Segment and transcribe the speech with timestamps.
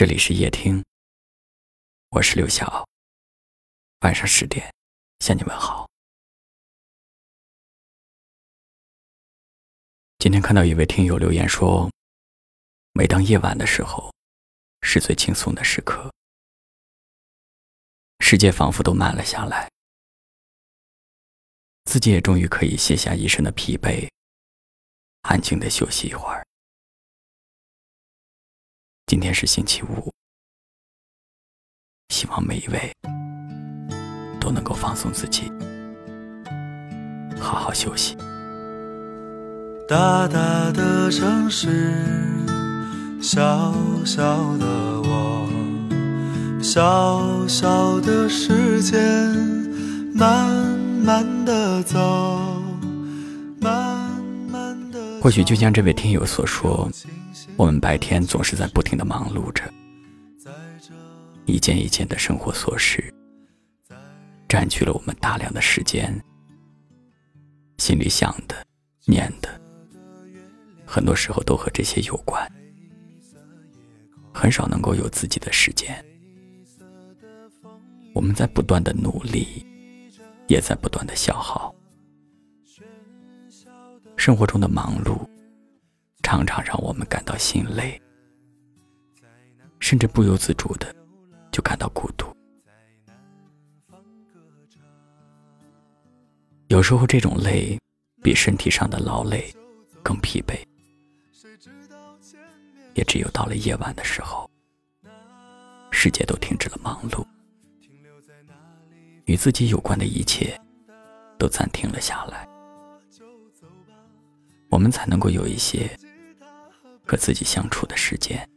[0.00, 0.82] 这里是夜听，
[2.08, 2.88] 我是刘晓。
[4.00, 4.74] 晚上十点
[5.18, 5.86] 向你问好。
[10.18, 11.90] 今天看到一位听友留言说，
[12.94, 14.10] 每当夜晚的时候，
[14.80, 16.10] 是最轻松的时刻，
[18.20, 19.70] 世界仿佛都慢了下来，
[21.84, 24.08] 自己也终于可以卸下一身的疲惫，
[25.24, 26.46] 安静的休息一会儿。
[29.10, 30.08] 今天是星期五，
[32.10, 32.94] 希望每一位
[34.38, 35.50] 都能够放松自己，
[37.40, 38.16] 好好休息。
[39.88, 41.92] 大大的城市，
[43.20, 44.22] 小小
[44.58, 44.66] 的
[45.02, 45.50] 我，
[46.62, 48.96] 小小的时间，
[50.14, 50.48] 慢
[51.04, 51.98] 慢的走，
[53.60, 54.08] 慢
[54.48, 55.20] 慢的。
[55.20, 56.88] 或许就像这位听友所说。
[57.60, 59.70] 我们白天总是在不停的忙碌着，
[61.44, 63.12] 一件一件的生活琐事，
[64.48, 66.18] 占据了我们大量的时间，
[67.76, 68.56] 心里想的、
[69.04, 69.60] 念的，
[70.86, 72.50] 很多时候都和这些有关，
[74.32, 76.02] 很少能够有自己的时间。
[78.14, 79.66] 我们在不断的努力，
[80.48, 81.74] 也在不断的消耗，
[84.16, 85.28] 生活中的忙碌。
[86.30, 88.00] 常常让我们感到心累，
[89.80, 90.94] 甚至不由自主的
[91.50, 92.24] 就感到孤独。
[96.68, 97.76] 有时候，这种累
[98.22, 99.52] 比身体上的劳累
[100.04, 100.56] 更疲惫。
[102.94, 104.48] 也只有到了夜晚的时候，
[105.90, 107.26] 世界都停止了忙碌，
[109.24, 110.56] 与自己有关的一切
[111.36, 112.48] 都暂停了下来，
[114.68, 115.90] 我们才能够有一些。
[117.10, 118.48] 和自己相处的时间，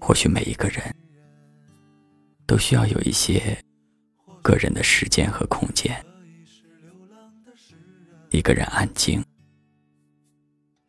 [0.00, 0.80] 或许每一个人
[2.46, 3.60] 都需要有一些
[4.40, 5.92] 个人的时间和空间，
[8.30, 9.20] 一个人安静，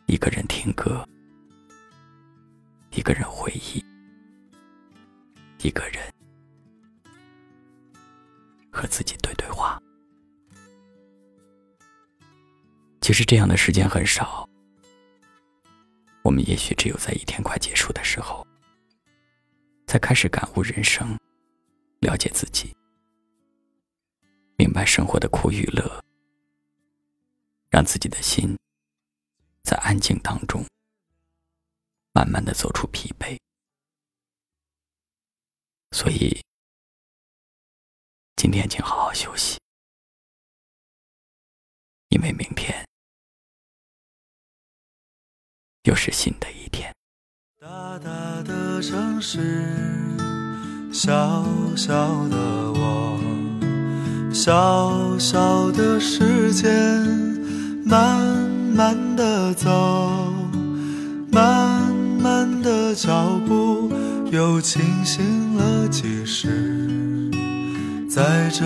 [0.05, 1.03] 一个人听歌，
[2.91, 3.83] 一个人回忆，
[5.63, 5.99] 一个人
[8.71, 9.81] 和自己对对话。
[13.01, 14.47] 其实这样的时间很少。
[16.25, 18.43] 我们也许只有在一天快结束的时候，
[19.85, 21.15] 才开始感悟人生，
[21.99, 22.75] 了解自己，
[24.57, 26.03] 明白生活的苦与乐，
[27.69, 28.57] 让自己的心
[29.63, 30.65] 在安静当中，
[32.11, 33.37] 慢慢的走出疲惫。
[35.91, 36.41] 所以，
[38.35, 39.59] 今天请好好休息，
[42.09, 42.64] 因为明天。
[45.85, 46.91] 又是新的一天。
[47.61, 47.67] 大
[47.99, 48.09] 大
[48.43, 49.39] 的城市，
[50.91, 51.93] 小小
[52.27, 52.37] 的
[52.73, 53.19] 我，
[54.33, 56.69] 小小的时间，
[57.85, 58.19] 慢
[58.75, 60.33] 慢的走，
[61.31, 63.91] 慢慢的脚步，
[64.31, 67.29] 又清醒了几时？
[68.09, 68.65] 在这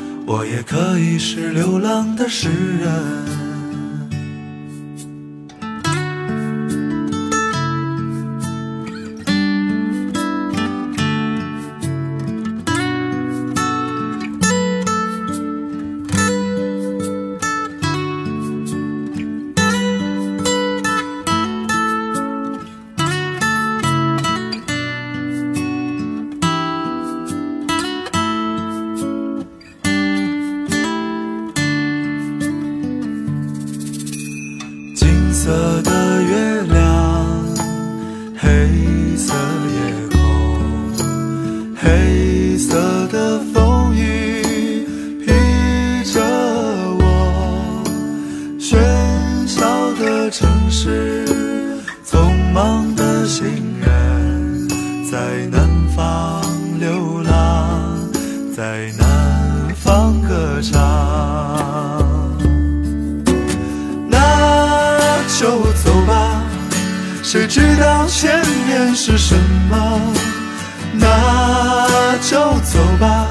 [0.25, 3.40] 我也可以是流浪的诗人。
[55.71, 56.43] 南方
[56.79, 58.09] 流浪，
[58.55, 60.79] 在南方歌唱。
[64.09, 66.43] 那就走吧，
[67.23, 69.35] 谁知道前面是什
[69.69, 70.01] 么？
[70.93, 73.27] 那就走吧，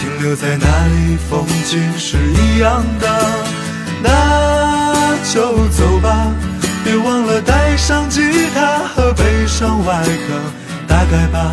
[0.00, 3.30] 停留在那里，风景是一样的。
[4.02, 6.28] 那就走吧，
[6.84, 8.22] 别忘了带上吉
[8.54, 10.40] 他和背上外壳。
[10.86, 11.52] 大概吧，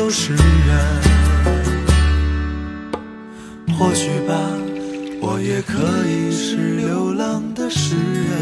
[0.00, 0.40] 都是人。
[3.78, 4.34] 或许吧，
[5.20, 8.32] 我也可以是流浪的诗人。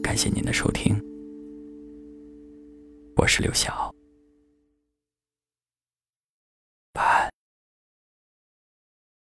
[0.00, 0.94] 感谢您的收听，
[3.16, 3.92] 我是刘晓。